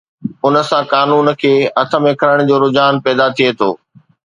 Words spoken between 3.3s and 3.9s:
ٿئي ٿو.